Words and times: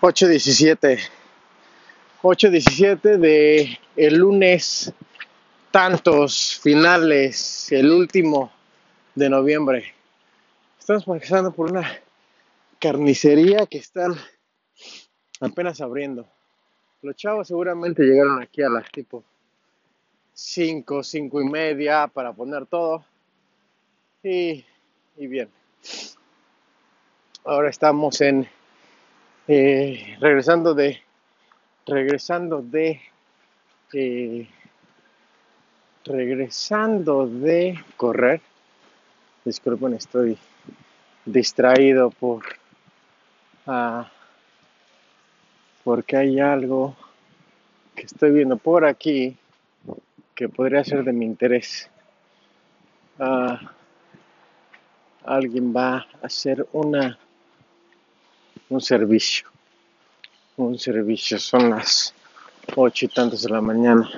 8.17. 0.00 0.98
8.17 2.22 3.18
de 3.18 3.78
el 3.96 4.16
lunes 4.16 4.92
tantos 5.70 6.58
finales, 6.62 7.70
el 7.72 7.90
último 7.90 8.52
de 9.14 9.30
noviembre. 9.30 9.94
Estamos 10.78 11.04
pasando 11.04 11.52
por 11.52 11.70
una 11.70 11.90
carnicería 12.78 13.66
que 13.66 13.78
están 13.78 14.14
apenas 15.40 15.80
abriendo. 15.80 16.26
Los 17.02 17.16
chavos 17.16 17.48
seguramente 17.48 18.02
llegaron 18.02 18.42
aquí 18.42 18.62
a 18.62 18.68
las 18.68 18.90
tipo 18.90 19.24
5, 20.34 21.02
5 21.02 21.40
y 21.40 21.44
media 21.44 22.06
para 22.06 22.32
poner 22.32 22.66
todo. 22.66 23.04
Y, 24.22 24.64
y 25.16 25.26
bien. 25.26 25.48
Ahora 27.44 27.70
estamos 27.70 28.20
en 28.20 28.48
eh, 29.48 30.16
regresando 30.20 30.74
de 30.74 31.00
regresando 31.86 32.62
de 32.62 33.00
eh, 33.92 34.48
regresando 36.04 37.26
de 37.26 37.78
correr. 37.96 38.40
Disculpen 39.44 39.94
estoy 39.94 40.38
distraído 41.24 42.10
por 42.10 42.44
uh, 43.66 44.04
porque 45.84 46.16
hay 46.16 46.40
algo 46.40 46.96
que 47.94 48.02
estoy 48.02 48.32
viendo 48.32 48.56
por 48.56 48.84
aquí 48.84 49.36
que 50.34 50.48
podría 50.48 50.84
ser 50.84 51.04
de 51.04 51.12
mi 51.12 51.24
interés. 51.24 51.88
Uh, 53.18 53.56
alguien 55.24 55.74
va 55.74 55.98
a 55.98 56.06
hacer 56.22 56.66
una 56.72 57.18
un 58.68 58.80
servicio. 58.80 59.48
Un 60.56 60.78
servicio, 60.78 61.38
son 61.38 61.70
las 61.70 62.14
ocho 62.74 63.04
y 63.04 63.08
tantos 63.08 63.42
de 63.42 63.50
la 63.50 63.60
mañana. 63.60 64.10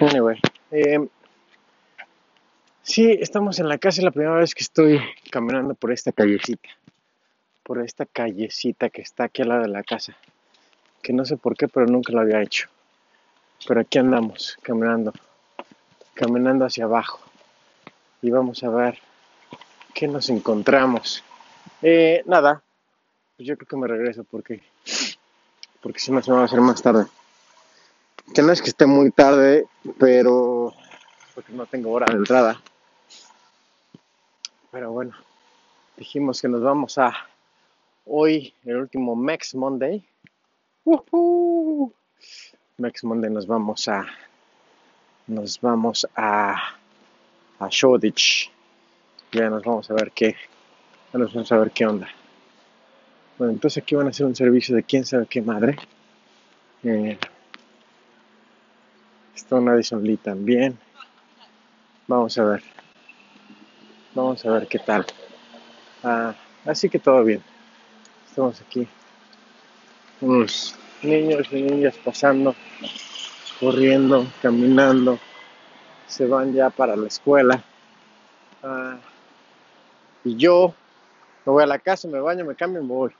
Anyway, 0.00 0.40
eh, 0.70 1.08
sí, 2.82 3.10
estamos 3.20 3.58
en 3.58 3.68
la 3.68 3.78
casa, 3.78 4.00
es 4.00 4.04
la 4.04 4.10
primera 4.10 4.36
vez 4.36 4.54
que 4.54 4.62
estoy 4.62 5.00
caminando 5.30 5.74
por 5.74 5.92
esta 5.92 6.12
callecita. 6.12 6.68
Por 7.64 7.82
esta 7.82 8.06
callecita 8.06 8.88
que 8.90 9.02
está 9.02 9.24
aquí 9.24 9.42
al 9.42 9.48
lado 9.48 9.62
de 9.62 9.68
la 9.68 9.82
casa. 9.82 10.16
Que 11.02 11.12
no 11.12 11.24
sé 11.24 11.36
por 11.36 11.56
qué, 11.56 11.68
pero 11.68 11.86
nunca 11.86 12.12
lo 12.12 12.20
había 12.20 12.40
hecho. 12.40 12.68
Pero 13.66 13.80
aquí 13.80 13.98
andamos, 13.98 14.56
caminando. 14.62 15.12
Caminando 16.14 16.64
hacia 16.64 16.84
abajo. 16.84 17.20
Y 18.22 18.30
vamos 18.30 18.62
a 18.62 18.70
ver 18.70 18.98
qué 19.94 20.08
nos 20.08 20.30
encontramos. 20.30 21.22
Eh, 21.82 22.22
nada, 22.26 22.62
pues 23.38 23.46
yo 23.46 23.56
creo 23.56 23.68
que 23.68 23.76
me 23.76 23.86
regreso 23.86 24.24
porque 24.24 24.60
porque 25.80 26.00
si 26.00 26.10
no 26.10 26.20
se 26.20 26.32
va 26.32 26.40
a 26.40 26.44
hacer 26.44 26.60
más 26.60 26.82
tarde. 26.82 27.06
Que 28.34 28.42
no 28.42 28.50
es 28.52 28.60
que 28.60 28.68
esté 28.68 28.84
muy 28.84 29.12
tarde, 29.12 29.64
pero 29.96 30.74
porque 31.36 31.52
no 31.52 31.64
tengo 31.66 31.92
hora 31.92 32.06
de 32.06 32.18
entrada. 32.18 32.60
Pero 34.72 34.90
bueno, 34.90 35.14
dijimos 35.96 36.42
que 36.42 36.48
nos 36.48 36.62
vamos 36.62 36.98
a 36.98 37.14
hoy, 38.06 38.52
el 38.64 38.76
último 38.76 39.14
Max 39.14 39.54
Monday. 39.54 40.04
Uh 40.84 41.92
Max 42.76 43.04
Monday 43.04 43.30
nos 43.30 43.46
vamos 43.46 43.86
a 43.86 44.04
nos 45.28 45.60
vamos 45.60 46.08
a 46.16 46.56
a 47.60 47.68
Shoreditch. 47.70 48.50
Ya 49.30 49.48
nos 49.48 49.62
vamos 49.62 49.88
a 49.92 49.94
ver 49.94 50.10
qué, 50.10 50.34
nos 51.12 51.32
vamos 51.32 51.52
a 51.52 51.58
ver 51.58 51.70
qué 51.70 51.86
onda. 51.86 52.08
Bueno, 53.38 53.52
entonces 53.52 53.80
aquí 53.80 53.94
van 53.94 54.08
a 54.08 54.10
hacer 54.10 54.26
un 54.26 54.34
servicio 54.34 54.74
de 54.74 54.82
quién 54.82 55.06
sabe 55.06 55.26
qué 55.26 55.40
madre. 55.40 55.78
Eh, 56.82 57.16
Stone 59.36 59.70
Addison 59.70 60.02
Lee 60.02 60.16
también. 60.16 60.76
Vamos 62.08 62.36
a 62.36 62.44
ver. 62.44 62.62
Vamos 64.12 64.44
a 64.44 64.50
ver 64.50 64.66
qué 64.66 64.80
tal. 64.80 65.06
Ah, 66.02 66.34
así 66.66 66.90
que 66.90 66.98
todo 66.98 67.22
bien. 67.22 67.40
Estamos 68.28 68.60
aquí. 68.60 68.88
Unos 70.20 70.74
niños 71.04 71.46
y 71.52 71.62
niñas 71.62 71.96
pasando, 72.04 72.56
corriendo, 73.60 74.26
caminando. 74.42 75.16
Se 76.08 76.26
van 76.26 76.52
ya 76.52 76.70
para 76.70 76.96
la 76.96 77.06
escuela. 77.06 77.62
Ah, 78.64 78.96
y 80.24 80.34
yo 80.34 80.74
me 81.46 81.52
voy 81.52 81.62
a 81.62 81.66
la 81.66 81.78
casa, 81.78 82.08
me 82.08 82.18
baño, 82.18 82.44
me 82.44 82.56
cambio 82.56 82.80
y 82.80 82.84
me 82.84 82.92
voy. 82.92 83.14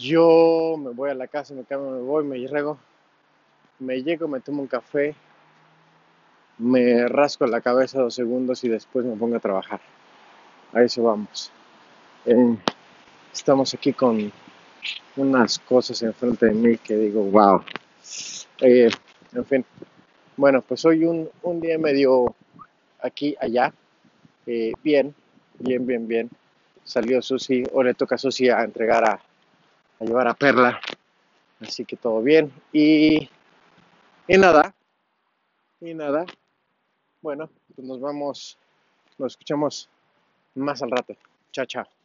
Yo 0.00 0.76
me 0.78 0.92
voy 0.92 1.10
a 1.10 1.14
la 1.14 1.28
casa, 1.28 1.52
me 1.52 1.64
cambio, 1.64 1.90
me 1.90 2.00
voy, 2.00 2.24
me 2.24 2.46
rego, 2.46 2.78
me 3.80 4.02
llego, 4.02 4.28
me 4.28 4.40
tomo 4.40 4.62
un 4.62 4.66
café, 4.66 5.14
me 6.56 7.06
rasco 7.06 7.46
la 7.46 7.60
cabeza 7.60 8.00
dos 8.00 8.14
segundos 8.14 8.64
y 8.64 8.70
después 8.70 9.04
me 9.04 9.14
pongo 9.14 9.36
a 9.36 9.40
trabajar. 9.40 9.78
A 10.72 10.82
eso 10.82 11.02
vamos. 11.02 11.52
Eh, 12.24 12.56
estamos 13.30 13.74
aquí 13.74 13.92
con 13.92 14.32
unas 15.16 15.58
cosas 15.58 16.00
enfrente 16.00 16.46
de 16.46 16.54
mí 16.54 16.78
que 16.78 16.96
digo, 16.96 17.22
wow. 17.24 17.62
Eh, 18.62 18.88
en 19.34 19.44
fin, 19.44 19.66
bueno, 20.34 20.62
pues 20.62 20.82
hoy 20.86 21.04
un, 21.04 21.28
un 21.42 21.60
día 21.60 21.76
medio 21.76 22.34
aquí, 23.02 23.36
allá. 23.38 23.74
Eh, 24.46 24.72
bien, 24.82 25.14
bien, 25.58 25.86
bien, 25.86 26.08
bien. 26.08 26.30
Salió 26.84 27.20
Susi, 27.20 27.64
o 27.74 27.82
le 27.82 27.92
toca 27.92 28.14
a 28.14 28.18
Susi 28.18 28.48
a 28.48 28.62
entregar 28.62 29.04
a, 29.04 29.20
a 30.00 30.04
llevar 30.04 30.26
a 30.28 30.34
Perla. 30.34 30.80
Así 31.60 31.84
que 31.84 31.96
todo 31.96 32.22
bien. 32.22 32.52
Y, 32.72 33.28
y 34.26 34.38
nada, 34.38 34.74
y 35.80 35.94
nada. 35.94 36.24
Bueno, 37.22 37.50
pues 37.74 37.86
nos 37.86 38.00
vamos, 38.00 38.58
nos 39.18 39.32
escuchamos 39.32 39.88
más 40.54 40.82
al 40.82 40.90
rato. 40.90 41.14
Chao, 41.52 41.66
chao. 41.66 41.99